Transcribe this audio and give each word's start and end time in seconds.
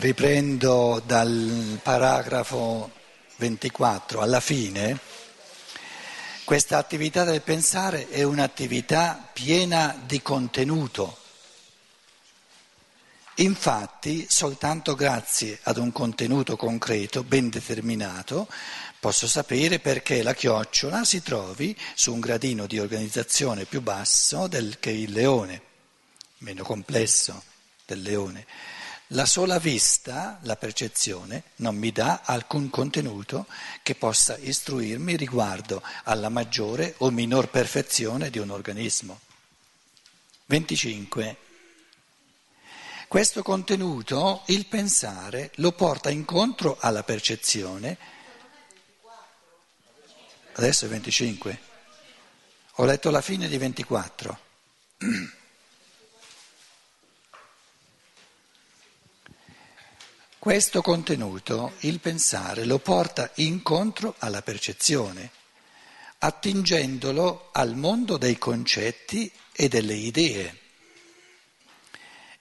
riprendo 0.00 1.02
dal 1.04 1.78
paragrafo 1.82 2.90
24 3.36 4.22
alla 4.22 4.40
fine, 4.40 4.98
questa 6.44 6.78
attività 6.78 7.24
del 7.24 7.42
pensare 7.42 8.08
è 8.08 8.22
un'attività 8.22 9.28
piena 9.30 9.94
di 10.06 10.22
contenuto. 10.22 11.18
Infatti, 13.36 14.26
soltanto 14.28 14.94
grazie 14.94 15.58
ad 15.64 15.76
un 15.76 15.92
contenuto 15.92 16.56
concreto, 16.56 17.22
ben 17.22 17.50
determinato, 17.50 18.48
posso 18.98 19.28
sapere 19.28 19.80
perché 19.80 20.22
la 20.22 20.34
chiocciola 20.34 21.04
si 21.04 21.22
trovi 21.22 21.76
su 21.94 22.12
un 22.14 22.20
gradino 22.20 22.66
di 22.66 22.78
organizzazione 22.78 23.66
più 23.66 23.82
basso 23.82 24.46
del, 24.46 24.78
che 24.80 24.90
il 24.90 25.12
leone, 25.12 25.60
meno 26.38 26.62
complesso 26.62 27.42
del 27.84 28.00
leone. 28.00 28.46
La 29.14 29.26
sola 29.26 29.58
vista, 29.58 30.38
la 30.42 30.54
percezione, 30.54 31.42
non 31.56 31.74
mi 31.74 31.90
dà 31.90 32.20
alcun 32.24 32.70
contenuto 32.70 33.46
che 33.82 33.96
possa 33.96 34.36
istruirmi 34.36 35.16
riguardo 35.16 35.82
alla 36.04 36.28
maggiore 36.28 36.94
o 36.98 37.10
minor 37.10 37.48
perfezione 37.48 38.30
di 38.30 38.38
un 38.38 38.50
organismo. 38.50 39.18
25. 40.46 41.36
Questo 43.08 43.42
contenuto, 43.42 44.42
il 44.46 44.66
pensare, 44.66 45.50
lo 45.56 45.72
porta 45.72 46.10
incontro 46.10 46.76
alla 46.78 47.02
percezione. 47.02 47.98
Adesso 50.52 50.84
è 50.84 50.88
25. 50.88 51.60
Ho 52.74 52.84
letto 52.84 53.10
la 53.10 53.20
fine 53.20 53.48
di 53.48 53.58
24. 53.58 54.38
Questo 60.40 60.80
contenuto, 60.80 61.74
il 61.80 62.00
pensare, 62.00 62.64
lo 62.64 62.78
porta 62.78 63.30
incontro 63.34 64.14
alla 64.20 64.40
percezione, 64.40 65.30
attingendolo 66.16 67.50
al 67.52 67.76
mondo 67.76 68.16
dei 68.16 68.38
concetti 68.38 69.30
e 69.52 69.68
delle 69.68 69.92
idee. 69.92 70.58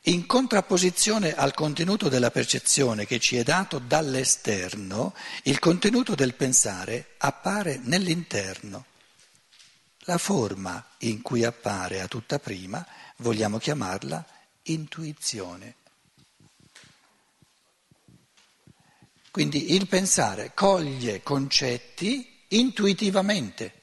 In 0.04 0.26
contrapposizione 0.26 1.36
al 1.36 1.54
contenuto 1.54 2.08
della 2.08 2.32
percezione 2.32 3.06
che 3.06 3.20
ci 3.20 3.36
è 3.36 3.44
dato 3.44 3.80
dall'esterno, 3.80 5.14
il 5.44 5.60
contenuto 5.60 6.16
del 6.16 6.36
pensare 6.36 7.16
appare 7.18 7.82
nell'interno. 7.84 8.86
La 10.04 10.18
forma 10.18 10.82
in 11.00 11.22
cui 11.22 11.44
appare 11.44 12.00
a 12.00 12.08
tutta 12.08 12.40
prima 12.40 12.88
vogliamo 13.18 13.58
chiamarla 13.58 14.26
intuizione. 14.64 15.79
Quindi 19.32 19.74
il 19.74 19.88
pensare 19.88 20.52
coglie 20.54 21.22
concetti 21.22 22.46
intuitivamente 22.50 23.74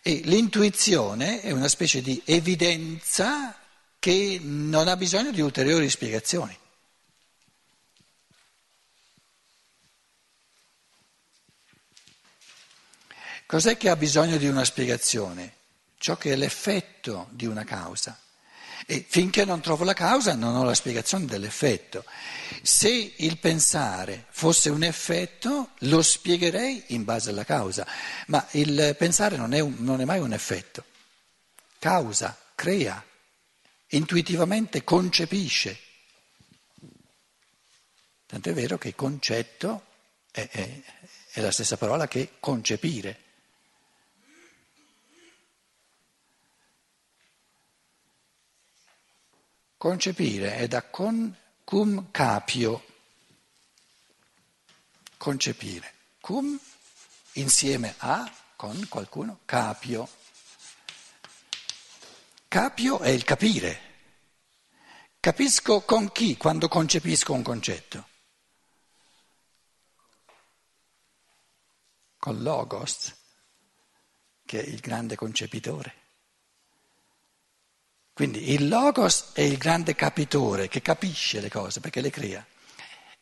e 0.00 0.20
l'intuizione 0.24 1.40
è 1.40 1.50
una 1.50 1.66
specie 1.66 2.00
di 2.00 2.22
evidenza 2.24 3.58
che 3.98 4.38
non 4.40 4.86
ha 4.86 4.96
bisogno 4.96 5.32
di 5.32 5.40
ulteriori 5.40 5.90
spiegazioni. 5.90 6.56
Cos'è 13.46 13.76
che 13.76 13.88
ha 13.88 13.96
bisogno 13.96 14.36
di 14.36 14.46
una 14.46 14.64
spiegazione? 14.64 15.54
Ciò 15.98 16.16
che 16.16 16.32
è 16.32 16.36
l'effetto 16.36 17.28
di 17.30 17.46
una 17.46 17.64
causa. 17.64 18.16
E 18.84 19.04
finché 19.08 19.44
non 19.44 19.60
trovo 19.60 19.84
la 19.84 19.94
causa 19.94 20.34
non 20.34 20.54
ho 20.54 20.64
la 20.64 20.74
spiegazione 20.74 21.24
dell'effetto. 21.24 22.04
Se 22.62 23.14
il 23.16 23.38
pensare 23.38 24.26
fosse 24.30 24.68
un 24.68 24.82
effetto, 24.82 25.70
lo 25.80 26.02
spiegherei 26.02 26.84
in 26.88 27.04
base 27.04 27.30
alla 27.30 27.44
causa, 27.44 27.86
ma 28.26 28.46
il 28.52 28.94
pensare 28.98 29.36
non 29.36 29.54
è, 29.54 29.60
un, 29.60 29.76
non 29.78 30.00
è 30.00 30.04
mai 30.04 30.20
un 30.20 30.32
effetto. 30.32 30.84
Causa, 31.78 32.36
crea, 32.54 33.02
intuitivamente 33.88 34.84
concepisce. 34.84 35.78
Tant'è 38.26 38.52
vero 38.52 38.76
che 38.76 38.94
concetto 38.94 39.84
è, 40.32 40.48
è, 40.50 40.82
è 41.32 41.40
la 41.40 41.50
stessa 41.50 41.76
parola 41.76 42.08
che 42.08 42.32
concepire. 42.40 43.24
Concepire 49.86 50.56
è 50.56 50.66
da 50.66 50.82
con 50.82 51.32
cum 51.62 52.10
capio. 52.10 52.84
Concepire. 55.16 55.92
Cum 56.20 56.58
insieme 57.34 57.94
a 57.98 58.28
con 58.56 58.84
qualcuno 58.88 59.42
capio. 59.44 60.08
Capio 62.48 62.98
è 62.98 63.10
il 63.10 63.22
capire. 63.22 63.80
Capisco 65.20 65.82
con 65.82 66.10
chi 66.10 66.36
quando 66.36 66.66
concepisco 66.66 67.32
un 67.32 67.42
concetto? 67.42 68.08
Con 72.18 72.42
Logos, 72.42 73.14
che 74.44 74.64
è 74.64 74.66
il 74.66 74.80
grande 74.80 75.14
concepitore. 75.14 76.05
Quindi 78.16 78.52
il 78.52 78.68
logos 78.68 79.32
è 79.34 79.42
il 79.42 79.58
grande 79.58 79.94
capitore 79.94 80.68
che 80.68 80.80
capisce 80.80 81.38
le 81.38 81.50
cose 81.50 81.80
perché 81.80 82.00
le 82.00 82.08
crea 82.08 82.46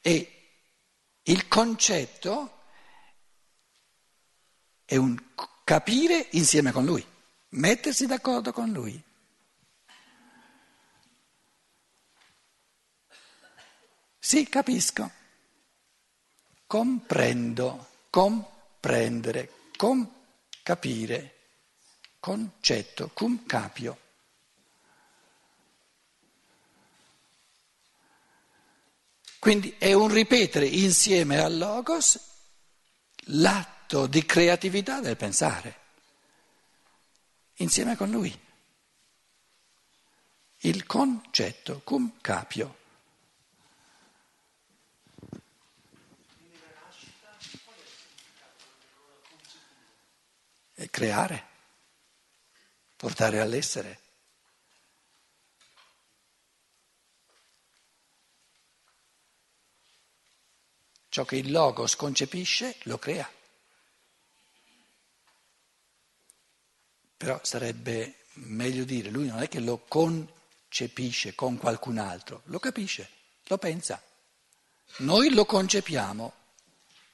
e 0.00 0.60
il 1.20 1.48
concetto 1.48 2.60
è 4.84 4.94
un 4.94 5.20
capire 5.64 6.28
insieme 6.30 6.70
con 6.70 6.84
lui, 6.84 7.04
mettersi 7.48 8.06
d'accordo 8.06 8.52
con 8.52 8.70
lui. 8.70 9.02
Sì, 14.20 14.48
capisco, 14.48 15.10
comprendo, 16.68 17.88
comprendere, 18.10 19.50
com 19.76 20.08
capire, 20.62 21.34
concetto, 22.20 23.10
cum 23.12 23.44
capio. 23.44 24.02
Quindi 29.44 29.76
è 29.76 29.92
un 29.92 30.08
ripetere 30.08 30.64
insieme 30.64 31.38
al 31.38 31.58
logos 31.58 32.18
l'atto 33.24 34.06
di 34.06 34.24
creatività 34.24 35.00
del 35.00 35.18
pensare, 35.18 35.80
insieme 37.56 37.94
con 37.94 38.10
lui. 38.10 38.34
Il 40.60 40.86
concetto 40.86 41.82
cum 41.84 42.18
capio. 42.22 42.76
E 50.72 50.88
creare, 50.88 51.46
portare 52.96 53.40
all'essere. 53.40 54.03
Ciò 61.14 61.24
che 61.24 61.36
il 61.36 61.52
Logos 61.52 61.94
concepisce 61.94 62.74
lo 62.86 62.98
crea. 62.98 63.30
Però 67.16 67.38
sarebbe 67.44 68.16
meglio 68.32 68.82
dire, 68.82 69.10
lui 69.10 69.28
non 69.28 69.40
è 69.40 69.46
che 69.46 69.60
lo 69.60 69.84
concepisce 69.86 71.36
con 71.36 71.56
qualcun 71.56 71.98
altro, 71.98 72.42
lo 72.46 72.58
capisce, 72.58 73.08
lo 73.44 73.58
pensa. 73.58 74.02
Noi 74.96 75.32
lo 75.32 75.44
concepiamo 75.44 76.32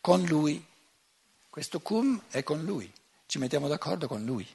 con 0.01 0.25
lui. 0.25 0.65
Questo 1.51 1.81
cum 1.81 2.23
è 2.31 2.43
con 2.43 2.65
lui, 2.65 2.91
ci 3.27 3.37
mettiamo 3.37 3.69
d'accordo 3.69 4.09
con 4.09 4.25
lui. 4.25 4.49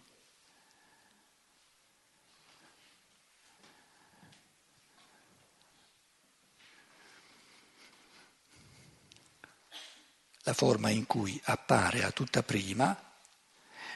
La 10.46 10.54
forma 10.54 10.90
in 10.90 11.06
cui 11.06 11.40
appare 11.46 12.04
a 12.04 12.12
tutta 12.12 12.44
prima, 12.44 12.98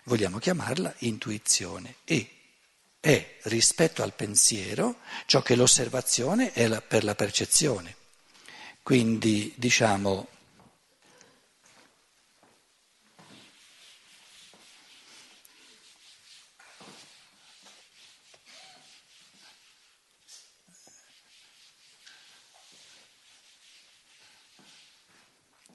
vogliamo 0.04 0.40
chiamarla 0.40 0.94
intuizione 1.00 1.96
e 2.04 2.30
è 3.00 3.38
rispetto 3.44 4.01
al 4.01 4.13
pensiero 4.13 4.98
ciò 5.25 5.42
che 5.42 5.56
l'osservazione 5.56 6.51
è 6.51 6.81
per 6.81 7.04
la 7.04 7.13
percezione. 7.13 7.96
Quindi 8.81 9.54
diciamo 9.56 10.28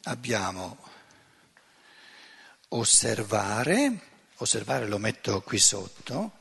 abbiamo 0.05 0.79
osservare, 2.69 4.01
osservare 4.37 4.87
lo 4.87 4.99
metto 4.99 5.43
qui 5.43 5.59
sotto, 5.59 6.33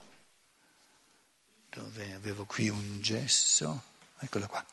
dove 1.70 2.14
avevo 2.14 2.46
qui 2.46 2.70
un 2.70 3.02
gesso, 3.02 3.84
eccolo 4.20 4.48
qua. 4.48 4.66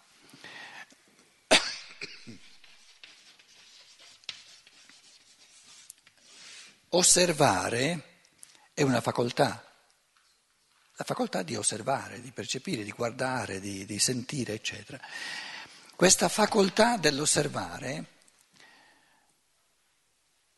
Osservare 6.93 8.23
è 8.75 8.83
una 8.83 9.01
facoltà, 9.01 9.65
la 10.97 11.05
facoltà 11.05 11.43
di 11.43 11.55
osservare, 11.55 12.21
di 12.21 12.33
percepire, 12.33 12.83
di 12.83 12.91
guardare, 12.91 13.61
di, 13.61 13.87
di 13.87 13.99
sentire, 14.01 14.55
eccetera. 14.55 15.01
Questa 15.95 16.29
facoltà 16.29 16.97
dell'osservare, 16.97 18.19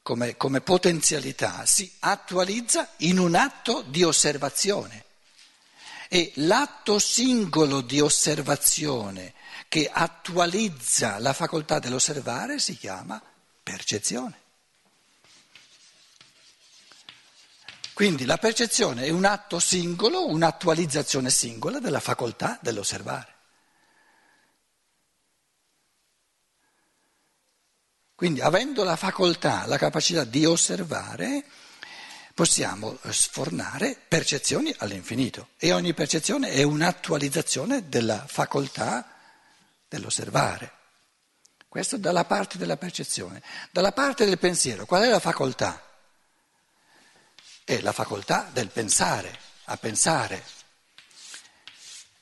come, 0.03 0.37
come 0.37 0.61
potenzialità, 0.61 1.65
si 1.65 1.91
attualizza 2.01 2.91
in 2.99 3.19
un 3.19 3.35
atto 3.35 3.83
di 3.83 4.03
osservazione. 4.03 5.05
E 6.09 6.33
l'atto 6.37 6.99
singolo 6.99 7.81
di 7.81 8.01
osservazione 8.01 9.33
che 9.69 9.89
attualizza 9.91 11.19
la 11.19 11.33
facoltà 11.33 11.79
dell'osservare 11.79 12.59
si 12.59 12.77
chiama 12.77 13.23
percezione. 13.63 14.41
Quindi 17.95 18.25
la 18.25 18.37
percezione 18.37 19.05
è 19.05 19.11
un 19.11 19.25
atto 19.25 19.59
singolo, 19.59 20.27
un'attualizzazione 20.27 21.31
singola 21.31 21.79
della 21.79 22.01
facoltà 22.01 22.59
dell'osservare. 22.61 23.32
Quindi 28.15 28.41
avendo 28.41 28.85
la 28.85 28.97
facoltà, 28.97 29.67
la 29.67 29.79
capacità 29.79 30.25
di 30.25 30.45
osservare, 30.45 31.45
possiamo 32.35 32.99
sfornare 33.09 33.99
percezioni 34.09 34.75
all'infinito 34.79 35.49
e 35.59 35.73
ogni 35.73 35.93
percezione 35.95 36.51
è 36.51 36.63
un'attualizzazione 36.63 37.89
della 37.89 38.25
facoltà 38.27 39.07
dell'osservare. 39.89 40.73
Questo 41.69 41.97
dalla 41.97 42.25
parte 42.25 42.59
della 42.59 42.77
percezione. 42.77 43.43
Dalla 43.71 43.93
parte 43.93 44.25
del 44.25 44.39
pensiero, 44.39 44.87
qual 44.87 45.03
è 45.03 45.09
la 45.09 45.21
facoltà? 45.21 45.91
è 47.65 47.81
la 47.81 47.93
facoltà 47.93 48.49
del 48.53 48.69
pensare, 48.69 49.39
a 49.65 49.77
pensare. 49.77 50.45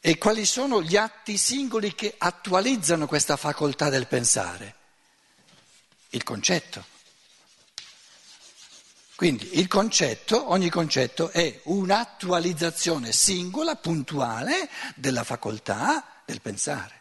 E 0.01 0.17
quali 0.19 0.47
sono 0.47 0.83
gli 0.83 0.97
atti 0.97 1.37
singoli 1.37 1.95
che 1.95 2.15
attualizzano 2.17 3.07
questa 3.07 3.37
facoltà 3.37 3.89
del 3.89 4.07
pensare? 4.07 4.77
Il 6.11 6.23
concetto. 6.23 6.85
Quindi 9.21 9.59
il 9.59 9.69
concetto, 9.69 10.51
ogni 10.51 10.71
concetto 10.71 11.29
è 11.29 11.61
un'attualizzazione 11.65 13.13
singola, 13.13 13.77
puntuale, 13.77 14.71
della 14.95 15.25
facoltà 15.25 16.23
del 16.25 16.41
pensare. 16.41 17.01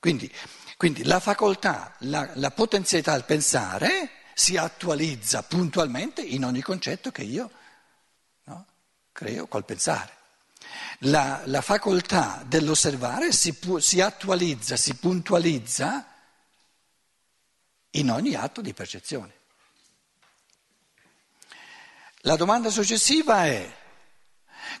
Quindi, 0.00 0.28
quindi 0.76 1.04
la 1.04 1.20
facoltà, 1.20 1.94
la, 2.00 2.28
la 2.34 2.50
potenzialità 2.50 3.12
del 3.12 3.22
pensare 3.22 4.10
si 4.34 4.56
attualizza 4.56 5.44
puntualmente 5.44 6.22
in 6.22 6.44
ogni 6.44 6.60
concetto 6.60 7.12
che 7.12 7.22
io 7.22 7.50
no, 8.46 8.66
creo 9.12 9.46
col 9.46 9.64
pensare. 9.64 10.12
La, 11.00 11.42
la 11.44 11.60
facoltà 11.60 12.42
dell'osservare 12.44 13.30
si, 13.30 13.56
si 13.78 14.00
attualizza, 14.00 14.76
si 14.76 14.94
puntualizza 14.96 16.06
in 17.92 18.10
ogni 18.10 18.34
atto 18.34 18.60
di 18.60 18.72
percezione. 18.74 19.40
La 22.24 22.36
domanda 22.36 22.70
successiva 22.70 23.46
è, 23.46 23.76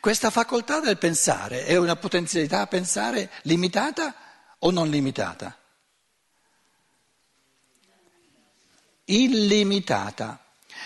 questa 0.00 0.30
facoltà 0.30 0.80
del 0.80 0.98
pensare 0.98 1.64
è 1.64 1.76
una 1.76 1.96
potenzialità 1.96 2.60
a 2.60 2.66
pensare 2.66 3.30
limitata 3.42 4.14
o 4.58 4.70
non 4.70 4.88
limitata? 4.88 5.56
illimitata. 9.12 10.38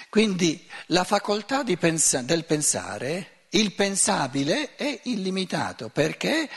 Quindi 0.08 0.68
la 0.86 1.04
facoltà 1.04 1.62
pensa- 1.78 2.22
del 2.22 2.44
pensare, 2.44 3.46
il 3.50 3.72
pensabile 3.72 4.74
è 4.74 5.00
illimitato 5.04 5.88
perché 5.88 6.48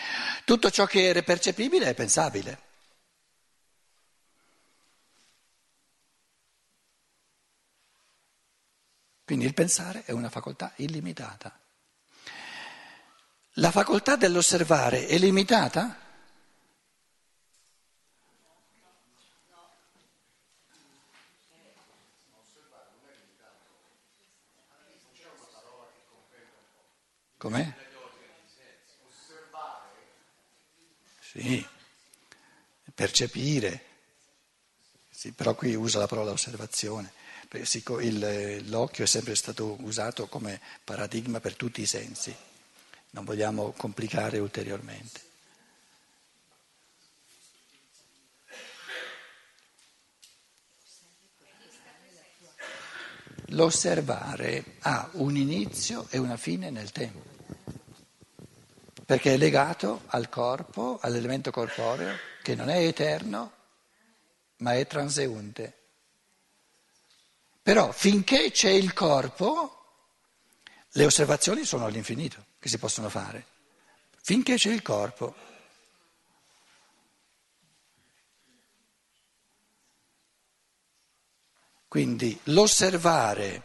tutto 0.45 0.71
ciò 0.71 0.85
che 0.85 1.11
è 1.11 1.23
percepibile 1.23 1.87
è 1.87 1.93
pensabile. 1.93 2.67
Quindi 9.29 9.45
il 9.45 9.53
pensare 9.53 10.05
è 10.05 10.11
una 10.11 10.31
facoltà 10.31 10.73
illimitata. 10.77 11.55
La 13.57 13.69
facoltà 13.69 14.15
dell'osservare 14.15 15.05
è 15.05 15.19
limitata? 15.19 15.99
Com'è? 27.37 27.73
Sì, 31.19 31.67
percepire, 32.95 33.88
sì, 35.19 35.33
però 35.33 35.53
qui 35.53 35.75
usa 35.75 35.99
la 35.99 36.07
parola 36.07 36.31
osservazione. 36.31 37.11
l'occhio 38.69 39.03
è 39.03 39.05
sempre 39.05 39.35
stato 39.35 39.75
usato 39.81 40.27
come 40.27 40.61
paradigma 40.81 41.41
per 41.41 41.55
tutti 41.55 41.81
i 41.81 41.85
sensi, 41.85 42.33
non 43.09 43.25
vogliamo 43.25 43.73
complicare 43.75 44.39
ulteriormente. 44.39 45.19
L'osservare 53.47 54.77
ha 54.79 55.09
un 55.15 55.35
inizio 55.35 56.07
e 56.11 56.17
una 56.17 56.37
fine 56.37 56.69
nel 56.69 56.93
tempo 56.93 57.27
perché 59.03 59.33
è 59.33 59.37
legato 59.37 60.03
al 60.07 60.29
corpo, 60.29 60.97
all'elemento 61.01 61.51
corporeo, 61.51 62.15
che 62.41 62.55
non 62.55 62.69
è 62.69 62.77
eterno, 62.77 63.57
ma 64.59 64.73
è 64.73 64.87
transeunte. 64.87 65.73
Però 67.61 67.91
finché 67.91 68.51
c'è 68.51 68.69
il 68.69 68.93
corpo, 68.93 69.75
le 70.93 71.05
osservazioni 71.05 71.65
sono 71.65 71.85
all'infinito 71.85 72.45
che 72.59 72.69
si 72.69 72.77
possono 72.77 73.09
fare. 73.09 73.45
Finché 74.21 74.55
c'è 74.55 74.71
il 74.71 74.81
corpo. 74.81 75.35
Quindi 81.87 82.39
l'osservare 82.45 83.63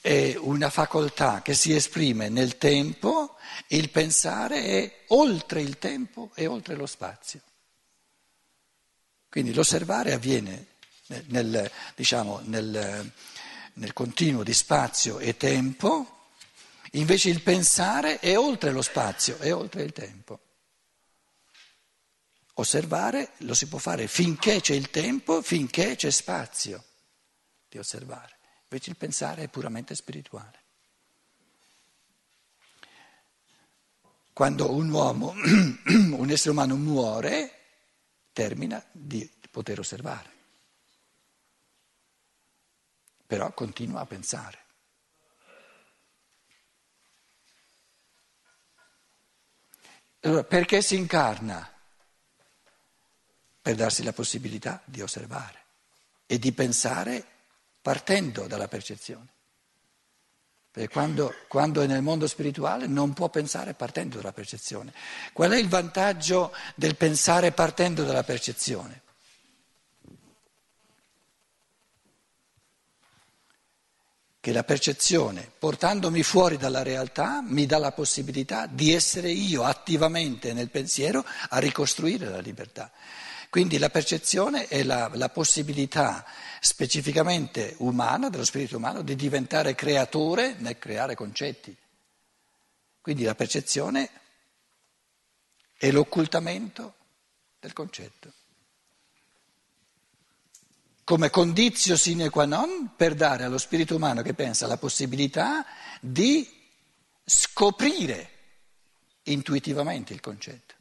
è 0.00 0.36
una 0.38 0.70
facoltà 0.70 1.42
che 1.42 1.54
si 1.54 1.74
esprime 1.74 2.28
nel 2.28 2.58
tempo, 2.58 3.36
il 3.68 3.90
pensare 3.90 4.62
è 4.64 5.04
oltre 5.08 5.62
il 5.62 5.78
tempo 5.78 6.30
e 6.34 6.46
oltre 6.46 6.74
lo 6.74 6.86
spazio. 6.86 7.40
Quindi 9.36 9.52
l'osservare 9.52 10.14
avviene 10.14 10.66
nel, 11.26 11.70
diciamo, 11.94 12.40
nel, 12.44 13.12
nel 13.74 13.92
continuo 13.92 14.42
di 14.42 14.54
spazio 14.54 15.18
e 15.18 15.36
tempo, 15.36 16.30
invece 16.92 17.28
il 17.28 17.42
pensare 17.42 18.18
è 18.18 18.38
oltre 18.38 18.70
lo 18.70 18.80
spazio 18.80 19.38
e 19.40 19.52
oltre 19.52 19.82
il 19.82 19.92
tempo. 19.92 20.40
Osservare 22.54 23.32
lo 23.40 23.52
si 23.52 23.68
può 23.68 23.78
fare 23.78 24.08
finché 24.08 24.62
c'è 24.62 24.72
il 24.72 24.88
tempo, 24.88 25.42
finché 25.42 25.96
c'è 25.96 26.08
spazio 26.08 26.82
di 27.68 27.76
osservare. 27.76 28.38
Invece 28.62 28.88
il 28.88 28.96
pensare 28.96 29.42
è 29.42 29.48
puramente 29.48 29.94
spirituale. 29.94 30.62
Quando 34.32 34.72
un 34.72 34.88
uomo, 34.88 35.34
un 35.36 36.30
essere 36.30 36.52
umano 36.52 36.76
muore, 36.76 37.56
termina 38.36 38.84
di 38.92 39.26
poter 39.50 39.78
osservare. 39.78 40.30
Però 43.26 43.50
continua 43.54 44.00
a 44.00 44.04
pensare. 44.04 44.64
Allora, 50.20 50.44
perché 50.44 50.82
si 50.82 50.96
incarna? 50.96 51.66
Per 53.62 53.74
darsi 53.74 54.02
la 54.02 54.12
possibilità 54.12 54.82
di 54.84 55.00
osservare 55.00 55.64
e 56.26 56.38
di 56.38 56.52
pensare 56.52 57.26
partendo 57.80 58.46
dalla 58.46 58.68
percezione. 58.68 59.35
Quando, 60.90 61.34
quando, 61.48 61.80
è 61.80 61.86
nel 61.86 62.02
mondo 62.02 62.26
spirituale 62.26 62.86
non 62.86 63.14
può 63.14 63.30
pensare 63.30 63.72
partendo 63.72 64.16
dalla 64.16 64.32
percezione. 64.32 64.92
Qual 65.32 65.50
è 65.50 65.56
il 65.56 65.68
vantaggio 65.68 66.52
del 66.74 66.96
pensare 66.96 67.52
partendo 67.52 68.04
dalla 68.04 68.22
percezione? 68.22 69.00
Che 74.38 74.52
la 74.52 74.64
percezione, 74.64 75.50
portandomi 75.58 76.22
fuori 76.22 76.58
dalla 76.58 76.82
realtà, 76.82 77.40
mi 77.42 77.64
dà 77.64 77.78
la 77.78 77.92
possibilità 77.92 78.66
di 78.66 78.92
essere 78.92 79.30
io 79.30 79.62
attivamente 79.64 80.52
nel 80.52 80.68
pensiero 80.68 81.24
a 81.48 81.58
ricostruire 81.58 82.28
la 82.28 82.40
libertà. 82.40 82.92
Quindi 83.50 83.78
la 83.78 83.90
percezione 83.90 84.66
è 84.66 84.82
la, 84.82 85.10
la 85.14 85.28
possibilità 85.28 86.24
specificamente 86.60 87.74
umana, 87.78 88.28
dello 88.28 88.44
spirito 88.44 88.76
umano, 88.76 89.02
di 89.02 89.16
diventare 89.16 89.74
creatore 89.74 90.54
nel 90.58 90.78
creare 90.78 91.14
concetti. 91.14 91.76
Quindi 93.00 93.24
la 93.24 93.34
percezione 93.34 94.10
è 95.76 95.90
l'occultamento 95.90 96.94
del 97.60 97.72
concetto 97.72 98.32
come 101.06 101.30
condizio 101.30 101.96
sine 101.96 102.30
qua 102.30 102.46
non 102.46 102.94
per 102.96 103.14
dare 103.14 103.44
allo 103.44 103.58
spirito 103.58 103.94
umano 103.94 104.22
che 104.22 104.34
pensa 104.34 104.66
la 104.66 104.76
possibilità 104.76 105.64
di 106.00 106.52
scoprire 107.24 108.30
intuitivamente 109.22 110.12
il 110.12 110.18
concetto. 110.18 110.74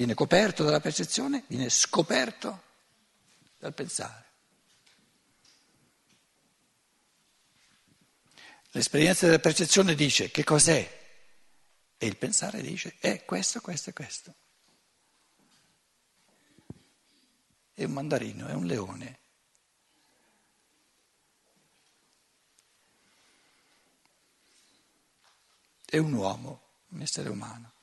Viene 0.00 0.14
coperto 0.14 0.64
dalla 0.64 0.80
percezione, 0.80 1.44
viene 1.46 1.68
scoperto 1.68 2.62
dal 3.58 3.74
pensare. 3.74 4.24
L'esperienza 8.70 9.26
della 9.26 9.40
percezione 9.40 9.94
dice 9.94 10.30
che 10.30 10.42
cos'è 10.42 10.98
e 11.98 12.06
il 12.06 12.16
pensare 12.16 12.62
dice 12.62 12.96
è 12.98 13.26
questo, 13.26 13.60
questo 13.60 13.90
e 13.90 13.92
questo. 13.92 14.34
è 17.74 17.84
un 17.84 17.92
mandarino, 17.92 18.46
è 18.46 18.54
un 18.54 18.64
leone. 18.64 19.18
È 25.84 25.98
un 25.98 26.12
uomo, 26.14 26.62
un 26.88 27.02
essere 27.02 27.28
umano. 27.28 27.79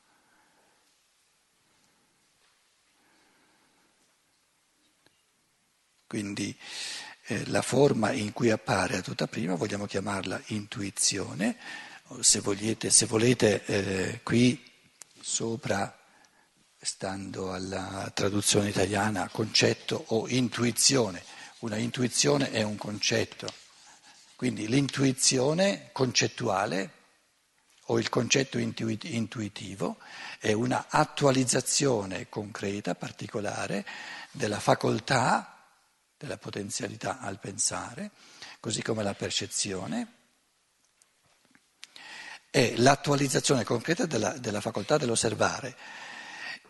Quindi 6.07 6.57
eh, 7.25 7.45
la 7.47 7.61
forma 7.61 8.11
in 8.11 8.31
cui 8.31 8.49
appare 8.49 8.97
a 8.97 9.01
tutta 9.01 9.27
prima 9.27 9.55
vogliamo 9.55 9.85
chiamarla 9.85 10.41
intuizione, 10.47 11.57
se, 12.21 12.39
vogliete, 12.39 12.89
se 12.89 13.05
volete 13.05 13.65
eh, 13.65 14.19
qui 14.23 14.63
sopra 15.19 15.93
stando 16.79 17.53
alla 17.53 18.09
traduzione 18.13 18.69
italiana, 18.69 19.29
concetto 19.29 20.05
o 20.07 20.27
intuizione. 20.29 21.21
Una 21.59 21.75
intuizione 21.75 22.51
è 22.51 22.63
un 22.63 22.77
concetto. 22.77 23.51
Quindi 24.37 24.67
l'intuizione 24.67 25.89
concettuale 25.91 26.91
o 27.87 27.99
il 27.99 28.09
concetto 28.09 28.57
intuitivo 28.57 29.97
è 30.39 30.53
una 30.53 30.85
attualizzazione 30.89 32.29
concreta, 32.29 32.95
particolare, 32.95 33.85
della 34.31 34.59
facoltà, 34.59 35.56
della 36.17 36.37
potenzialità 36.37 37.19
al 37.19 37.39
pensare, 37.39 38.11
così 38.59 38.81
come 38.81 39.03
la 39.03 39.13
percezione, 39.13 40.13
è 42.49 42.73
l'attualizzazione 42.77 43.63
concreta 43.63 44.05
della, 44.05 44.31
della 44.31 44.61
facoltà 44.61 44.97
dell'osservare. 44.97 45.75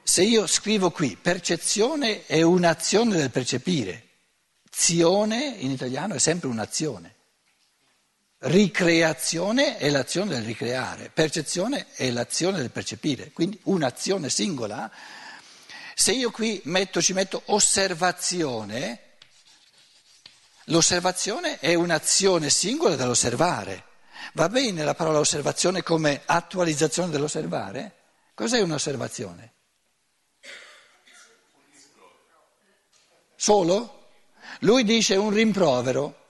Se 0.04 0.22
io 0.22 0.48
scrivo 0.48 0.92
qui 0.92 1.16
percezione 1.16 2.26
è 2.26 2.42
un'azione 2.42 3.16
del 3.16 3.32
percepire, 3.32 4.04
zione 4.70 5.56
in 5.60 5.72
italiano 5.72 6.14
è 6.14 6.20
sempre 6.20 6.50
un'azione, 6.50 7.16
ricreazione 8.40 9.78
è 9.78 9.90
l'azione 9.90 10.36
del 10.36 10.44
ricreare, 10.44 11.10
percezione 11.10 11.88
è 11.94 12.10
l'azione 12.12 12.58
del 12.58 12.72
percepire, 12.72 13.32
quindi 13.32 13.60
un'azione 13.64 14.30
singola. 14.30 14.92
Se 15.96 16.12
io 16.12 16.32
qui 16.32 16.62
metto, 16.66 17.02
ci 17.02 17.14
metto 17.14 17.42
osservazione, 17.46 19.07
l'osservazione 20.68 21.60
è 21.60 21.74
un'azione 21.74 22.50
singola 22.50 22.96
dall'osservare. 22.96 23.86
Va 24.34 24.50
bene 24.50 24.84
la 24.84 24.94
parola 24.94 25.20
osservazione 25.20 25.84
come 25.84 26.22
attualizzazione 26.26 27.12
dell'osservare? 27.12 27.96
Cos'è 28.34 28.62
un'osservazione? 28.62 29.54
Solo? 33.36 34.10
Lui 34.62 34.84
dice 34.84 35.16
un 35.16 35.32
rimprovero. 35.32 36.26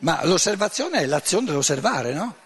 Ma 0.00 0.24
l'osservazione 0.24 0.98
è 0.98 1.06
l'azione 1.06 1.46
dell'osservare, 1.46 2.12
no? 2.12 2.36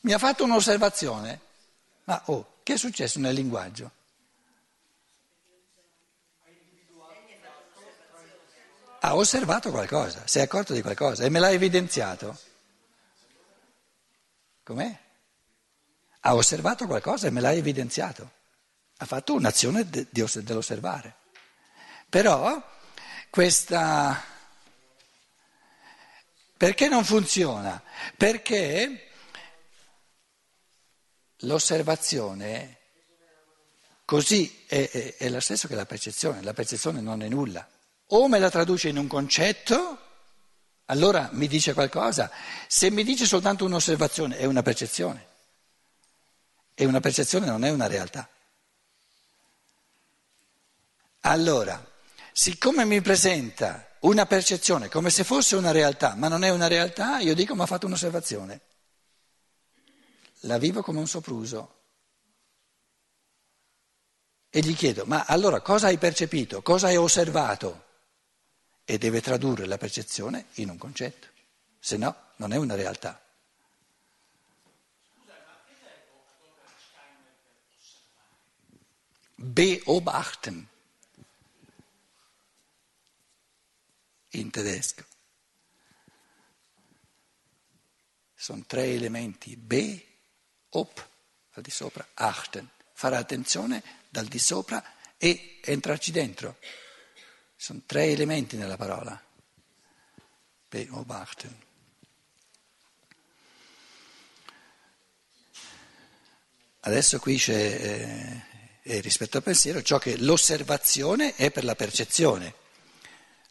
Mi 0.00 0.12
ha 0.12 0.18
fatto 0.18 0.44
un'osservazione. 0.44 1.40
Ma 2.04 2.22
oh, 2.26 2.58
che 2.62 2.74
è 2.74 2.76
successo 2.76 3.18
nel 3.18 3.34
linguaggio? 3.34 4.00
ha 9.04 9.16
osservato 9.16 9.70
qualcosa, 9.70 10.22
si 10.26 10.38
è 10.38 10.42
accorto 10.42 10.72
di 10.72 10.80
qualcosa 10.80 11.24
e 11.24 11.28
me 11.28 11.40
l'ha 11.40 11.50
evidenziato. 11.50 12.38
Com'è? 14.62 14.98
Ha 16.20 16.34
osservato 16.34 16.86
qualcosa 16.86 17.26
e 17.26 17.30
me 17.30 17.40
l'ha 17.40 17.52
evidenziato. 17.52 18.30
Ha 18.98 19.04
fatto 19.04 19.34
un'azione 19.34 19.88
de, 19.88 20.06
de, 20.08 20.28
dell'osservare. 20.42 21.16
Però 22.08 22.62
questa... 23.28 24.30
Perché 26.62 26.86
non 26.86 27.04
funziona? 27.04 27.82
Perché 28.16 29.08
l'osservazione 31.38 32.78
così 34.04 34.62
è, 34.68 34.88
è, 34.88 35.16
è 35.16 35.28
la 35.28 35.40
stessa 35.40 35.66
che 35.66 35.74
la 35.74 35.86
percezione, 35.86 36.40
la 36.40 36.52
percezione 36.52 37.00
non 37.00 37.20
è 37.24 37.28
nulla 37.28 37.68
o 38.06 38.28
me 38.28 38.38
la 38.38 38.48
traduce 38.48 38.90
in 38.90 38.96
un 38.96 39.08
concetto, 39.08 39.98
allora 40.84 41.30
mi 41.32 41.48
dice 41.48 41.74
qualcosa, 41.74 42.30
se 42.68 42.92
mi 42.92 43.02
dice 43.02 43.26
soltanto 43.26 43.64
un'osservazione 43.64 44.36
è 44.36 44.44
una 44.44 44.62
percezione 44.62 45.26
e 46.74 46.84
una 46.84 47.00
percezione 47.00 47.46
non 47.46 47.64
è 47.64 47.70
una 47.70 47.88
realtà. 47.88 48.28
Allora, 51.22 51.84
siccome 52.30 52.84
mi 52.84 53.00
presenta 53.00 53.84
una 54.02 54.26
percezione 54.26 54.88
come 54.88 55.10
se 55.10 55.24
fosse 55.24 55.56
una 55.56 55.72
realtà, 55.72 56.14
ma 56.14 56.28
non 56.28 56.44
è 56.44 56.50
una 56.50 56.68
realtà, 56.68 57.18
io 57.18 57.34
dico 57.34 57.54
mi 57.54 57.62
ha 57.62 57.66
fatto 57.66 57.86
un'osservazione. 57.86 58.60
La 60.40 60.58
vivo 60.58 60.82
come 60.82 60.98
un 60.98 61.06
sopruso. 61.06 61.80
E 64.50 64.60
gli 64.60 64.74
chiedo, 64.74 65.04
ma 65.06 65.24
allora 65.26 65.60
cosa 65.60 65.86
hai 65.86 65.98
percepito? 65.98 66.62
Cosa 66.62 66.88
hai 66.88 66.96
osservato? 66.96 67.90
e 68.84 68.98
deve 68.98 69.20
tradurre 69.20 69.66
la 69.66 69.78
percezione 69.78 70.46
in 70.54 70.70
un 70.70 70.78
concetto, 70.78 71.28
se 71.78 71.96
no 71.96 72.14
non 72.36 72.52
è 72.52 72.56
una 72.56 72.74
realtà. 72.74 73.20
Beobachten 79.34 80.68
in 84.32 84.50
tedesco. 84.50 85.04
Sono 88.34 88.64
tre 88.66 88.84
elementi, 88.86 89.56
be, 89.56 90.06
op, 90.70 91.08
al 91.52 91.62
di 91.62 91.70
sopra, 91.70 92.06
achten, 92.14 92.68
fare 92.92 93.16
attenzione 93.16 93.82
dal 94.08 94.26
di 94.26 94.38
sopra 94.38 94.82
e 95.16 95.60
entrarci 95.62 96.10
dentro. 96.10 96.58
Sono 97.56 97.82
tre 97.86 98.06
elementi 98.06 98.56
nella 98.56 98.76
parola. 98.76 99.20
Beobachten. 100.68 101.70
Adesso 106.80 107.20
qui 107.20 107.36
c'è, 107.36 108.42
eh, 108.82 109.00
rispetto 109.00 109.36
al 109.36 109.44
pensiero, 109.44 109.82
ciò 109.82 109.98
che 109.98 110.16
l'osservazione 110.16 111.36
è 111.36 111.52
per 111.52 111.62
la 111.62 111.76
percezione, 111.76 112.54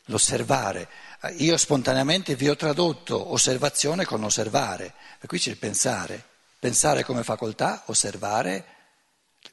l'osservare. 0.05 0.89
Io 1.37 1.57
spontaneamente 1.57 2.35
vi 2.35 2.49
ho 2.49 2.55
tradotto 2.55 3.31
osservazione 3.31 4.05
con 4.05 4.23
osservare, 4.23 4.93
e 5.19 5.27
qui 5.27 5.39
c'è 5.39 5.49
il 5.49 5.57
pensare. 5.57 6.23
Pensare 6.59 7.03
come 7.03 7.23
facoltà, 7.23 7.83
osservare 7.87 8.65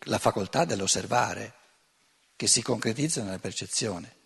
la 0.05 0.19
facoltà 0.19 0.64
dell'osservare, 0.64 1.55
che 2.37 2.47
si 2.47 2.62
concretizza 2.62 3.23
nella 3.23 3.38
percezione. 3.38 4.17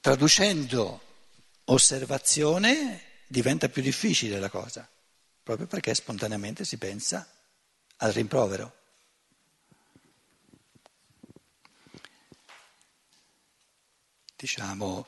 traducendo 0.00 1.00
osservazione 1.64 3.02
diventa 3.26 3.68
più 3.68 3.82
difficile 3.82 4.40
la 4.40 4.48
cosa, 4.48 4.88
proprio 5.42 5.66
perché 5.66 5.94
spontaneamente 5.94 6.64
si 6.64 6.78
pensa 6.78 7.28
al 7.98 8.12
rimprovero. 8.12 8.79
Diciamo, 14.40 15.06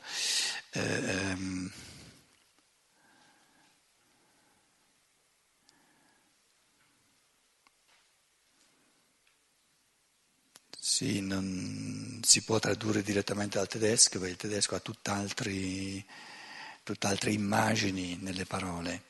ehm, 0.73 1.71
Sì, 10.79 11.21
non 11.21 12.21
si 12.25 12.43
può 12.43 12.59
tradurre 12.59 13.03
direttamente 13.03 13.57
dal 13.57 13.69
tedesco, 13.69 14.19
perché 14.19 14.33
il 14.33 14.37
tedesco 14.37 14.75
ha 14.75 14.81
tutt'altre 14.81 15.53
immagini 17.31 18.19
nelle 18.21 18.45
parole. 18.45 19.03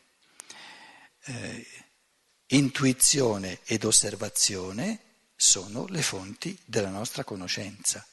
Eh, 1.24 1.66
intuizione 2.48 3.60
ed 3.64 3.84
osservazione 3.84 5.00
sono 5.34 5.86
le 5.86 6.02
fonti 6.02 6.56
della 6.64 6.90
nostra 6.90 7.24
conoscenza. 7.24 8.06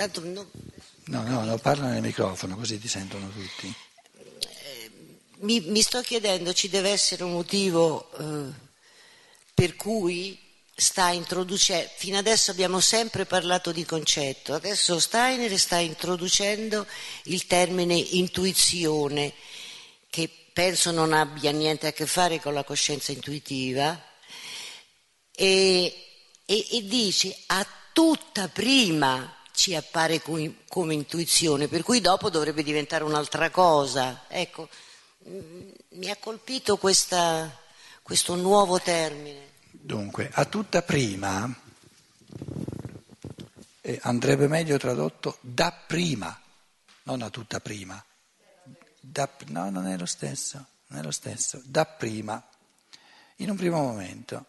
Tanto 0.00 0.22
no... 0.24 0.48
no, 1.08 1.22
no, 1.24 1.44
no, 1.44 1.58
parla 1.58 1.88
nel 1.88 2.00
microfono 2.00 2.56
così 2.56 2.80
ti 2.80 2.88
sentono 2.88 3.28
tutti. 3.28 3.70
Eh, 4.14 4.90
mi, 5.40 5.60
mi, 5.60 5.82
sto 5.82 6.00
chiedendo, 6.00 6.54
ci 6.54 6.70
deve 6.70 6.88
essere 6.88 7.22
un 7.22 7.32
motivo 7.32 8.10
eh, 8.18 8.50
per 9.52 9.76
cui 9.76 10.40
sta 10.74 11.10
introducendo, 11.10 11.90
fino 11.96 12.16
adesso 12.16 12.50
abbiamo 12.50 12.80
sempre 12.80 13.26
parlato 13.26 13.72
di 13.72 13.84
concetto, 13.84 14.54
adesso 14.54 14.98
Steiner 14.98 15.58
sta 15.58 15.76
introducendo 15.76 16.86
il 17.24 17.46
termine 17.46 17.94
intuizione, 17.94 19.34
che 20.08 20.30
penso 20.54 20.92
non 20.92 21.12
abbia 21.12 21.50
niente 21.50 21.88
a 21.88 21.92
che 21.92 22.06
fare 22.06 22.40
con 22.40 22.54
la 22.54 22.64
coscienza 22.64 23.12
intuitiva, 23.12 24.02
e, 25.30 25.94
e, 26.46 26.66
e 26.70 26.84
dice 26.86 27.36
a 27.48 27.66
tutta 27.92 28.48
prima 28.48 29.34
ci 29.52 29.74
appare 29.74 30.22
come 30.22 30.94
intuizione, 30.94 31.68
per 31.68 31.82
cui 31.82 32.00
dopo 32.00 32.30
dovrebbe 32.30 32.62
diventare 32.62 33.04
un'altra 33.04 33.50
cosa. 33.50 34.24
Ecco, 34.28 34.68
mm, 35.28 35.70
mi 35.90 36.10
ha 36.10 36.16
colpito 36.16 36.76
questa, 36.76 37.58
questo 38.02 38.34
nuovo 38.34 38.80
termine. 38.80 39.48
Dunque, 39.70 40.30
a 40.32 40.44
tutta 40.44 40.82
prima 40.82 41.52
eh, 43.80 43.98
andrebbe 44.02 44.46
meglio 44.46 44.76
tradotto 44.78 45.38
da 45.40 45.72
prima, 45.72 46.38
non 47.04 47.22
a 47.22 47.30
tutta 47.30 47.60
prima. 47.60 48.02
Da, 49.00 49.28
no, 49.46 49.70
non 49.70 49.86
è 49.86 49.96
lo 49.96 50.06
stesso, 50.06 50.64
non 50.88 51.00
è 51.00 51.02
lo 51.02 51.10
stesso, 51.10 51.60
da 51.64 51.86
prima, 51.86 52.42
in 53.36 53.50
un 53.50 53.56
primo 53.56 53.80
momento. 53.80 54.46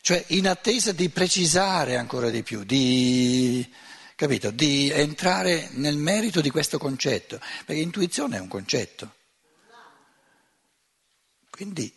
Cioè 0.00 0.24
in 0.28 0.48
attesa 0.48 0.92
di 0.92 1.08
precisare 1.08 1.96
ancora 1.96 2.30
di 2.30 2.42
più, 2.42 2.64
di 2.64 3.68
capito? 4.20 4.50
Di 4.50 4.90
entrare 4.90 5.70
nel 5.72 5.96
merito 5.96 6.42
di 6.42 6.50
questo 6.50 6.76
concetto, 6.76 7.40
perché 7.64 7.80
intuizione 7.80 8.36
è 8.36 8.40
un 8.40 8.48
concetto. 8.48 9.14
Quindi 11.48 11.90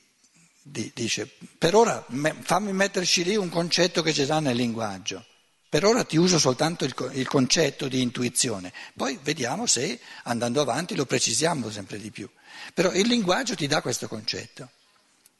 dice, 0.61 1.29
per 1.57 1.75
ora 1.75 2.05
fammi 2.39 2.71
metterci 2.71 3.25
lì 3.25 3.35
un 3.35 3.49
concetto 3.49 4.01
che 4.01 4.13
ci 4.13 4.25
dà 4.25 4.39
nel 4.39 4.55
linguaggio. 4.55 5.25
Per 5.67 5.83
ora 5.83 6.05
ti 6.05 6.15
uso 6.15 6.39
soltanto 6.39 6.85
il, 6.85 6.95
il, 7.11 7.27
concetto 7.27 7.89
di 7.89 8.01
intuizione, 8.01 8.71
poi 8.95 9.19
vediamo 9.21 9.65
se 9.65 9.99
andando 10.23 10.61
avanti 10.61 10.95
lo 10.95 11.05
precisiamo 11.05 11.69
sempre 11.69 11.99
di 11.99 12.09
più. 12.09 12.29
Però 12.73 12.93
il 12.93 13.05
linguaggio 13.05 13.55
ti 13.55 13.67
dà 13.67 13.81
questo 13.81 14.07
concetto, 14.07 14.69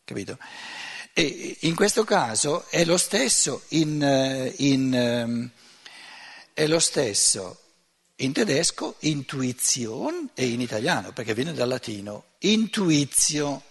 capito? 0.03 0.37
E 1.13 1.59
in 1.61 1.75
questo 1.75 2.03
caso 2.03 2.65
è 2.69 2.83
lo 2.83 2.97
stesso 2.97 3.63
in, 3.69 4.03
eh, 4.03 4.53
in 4.57 4.93
ehm, 4.93 5.51
è 6.53 6.67
lo 6.67 6.79
stesso 6.79 7.59
in 8.17 8.31
tedesco 8.31 8.95
intuizione 8.99 10.29
e 10.35 10.47
in 10.47 10.61
italiano, 10.61 11.11
perché 11.11 11.33
viene 11.33 11.53
dal 11.53 11.67
latino 11.67 12.25
intuizio. 12.39 13.63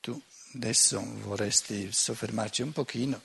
Tu 0.00 0.20
adesso 0.54 1.02
vorresti 1.22 1.90
soffermarci 1.90 2.62
un 2.62 2.72
pochino 2.72 3.20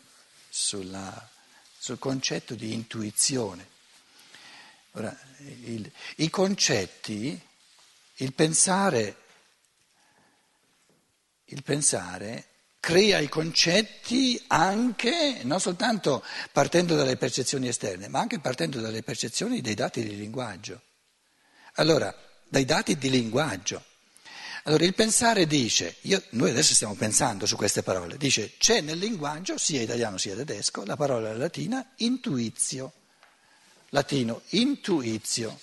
sulla, 0.50 1.30
sul 1.78 2.00
concetto 2.00 2.56
di 2.56 2.74
intuizione. 2.74 3.78
Ora, 4.94 5.16
il, 5.66 5.90
I 6.18 6.30
concetti, 6.30 7.40
il 8.16 8.34
pensare, 8.34 9.16
il 11.46 11.64
pensare 11.64 12.46
crea 12.80 13.20
i 13.20 13.30
concetti 13.30 14.42
anche, 14.48 15.42
non 15.44 15.60
soltanto 15.60 16.24
partendo 16.52 16.96
dalle 16.96 17.18
percezioni 17.18 17.68
esterne, 17.68 18.08
ma 18.08 18.20
anche 18.20 18.40
partendo 18.40 18.80
dalle 18.80 19.04
percezioni 19.04 19.62
dei 19.62 19.76
dati 19.76 20.02
di 20.02 20.16
linguaggio. 20.16 20.82
Allora, 21.76 22.14
dai 22.48 22.66
dati 22.66 22.98
di 22.98 23.10
linguaggio. 23.10 23.84
Allora 24.64 24.84
il 24.86 24.94
pensare 24.94 25.46
dice, 25.46 25.98
io, 26.02 26.22
noi 26.32 26.50
adesso 26.50 26.74
stiamo 26.74 26.96
pensando 26.96 27.46
su 27.46 27.56
queste 27.56 27.84
parole, 27.84 28.18
dice 28.18 28.54
c'è 28.58 28.82
nel 28.82 28.98
linguaggio, 28.98 29.58
sia 29.58 29.82
italiano 29.82 30.18
sia 30.18 30.36
tedesco, 30.36 30.84
la 30.84 30.96
parola 30.96 31.34
latina 31.34 31.94
intuizio 31.98 32.94
latino 33.90 34.42
intuizio, 34.50 35.60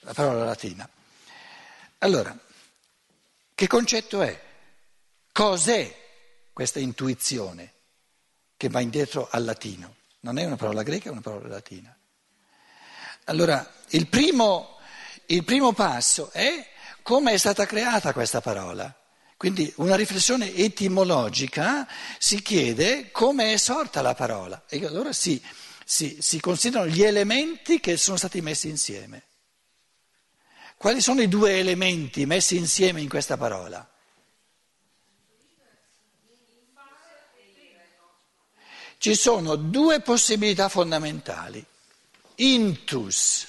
la 0.00 0.12
parola 0.12 0.44
latina. 0.44 0.88
Allora, 1.98 2.36
che 3.54 3.66
concetto 3.66 4.22
è? 4.22 4.46
Cos'è 5.32 6.06
questa 6.52 6.78
intuizione 6.78 7.74
che 8.56 8.68
va 8.68 8.80
indietro 8.80 9.28
al 9.30 9.44
latino? 9.44 9.96
Non 10.20 10.38
è 10.38 10.44
una 10.44 10.56
parola 10.56 10.82
greca, 10.82 11.08
è 11.08 11.12
una 11.12 11.20
parola 11.20 11.48
latina. 11.48 11.96
Allora, 13.24 13.74
il 13.90 14.06
primo, 14.08 14.78
il 15.26 15.44
primo 15.44 15.72
passo 15.72 16.30
è 16.30 16.66
come 17.02 17.32
è 17.32 17.36
stata 17.36 17.66
creata 17.66 18.12
questa 18.12 18.40
parola. 18.40 18.94
Quindi 19.38 19.72
una 19.76 19.94
riflessione 19.94 20.52
etimologica 20.52 21.86
si 22.18 22.42
chiede 22.42 23.12
come 23.12 23.52
è 23.52 23.56
sorta 23.56 24.02
la 24.02 24.12
parola 24.12 24.64
e 24.68 24.84
allora 24.84 25.12
si, 25.12 25.40
si, 25.84 26.16
si 26.18 26.40
considerano 26.40 26.90
gli 26.90 27.04
elementi 27.04 27.78
che 27.78 27.96
sono 27.96 28.16
stati 28.16 28.40
messi 28.40 28.68
insieme. 28.68 29.22
Quali 30.76 31.00
sono 31.00 31.22
i 31.22 31.28
due 31.28 31.56
elementi 31.56 32.26
messi 32.26 32.56
insieme 32.56 33.00
in 33.00 33.08
questa 33.08 33.36
parola? 33.36 33.88
Ci 38.98 39.14
sono 39.14 39.54
due 39.54 40.00
possibilità 40.00 40.68
fondamentali. 40.68 41.64
Intus, 42.34 43.46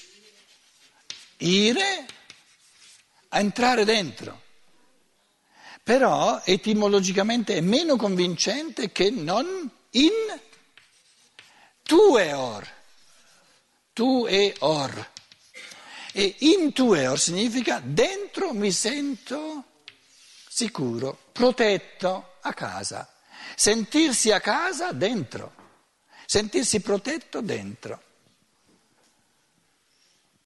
ire, 1.38 2.06
entrare 3.30 3.86
dentro 3.86 4.48
però 5.89 6.39
etimologicamente 6.45 7.56
è 7.56 7.62
meno 7.62 7.95
convincente 7.95 8.91
che 8.91 9.10
non 9.10 9.67
in 9.93 10.39
tueor, 11.82 12.67
tueor. 13.91 15.10
E 16.12 16.36
in 16.41 16.73
tueor 16.73 17.19
significa 17.19 17.82
dentro 17.84 18.54
mi 18.54 18.71
sento 18.71 19.63
sicuro, 20.47 21.17
protetto 21.32 22.36
a 22.41 22.54
casa. 22.54 23.12
Sentirsi 23.56 24.32
a 24.32 24.39
casa 24.39 24.91
dentro, 24.91 25.56
sentirsi 26.28 26.82
protetto 26.82 27.41
dentro. 27.41 28.04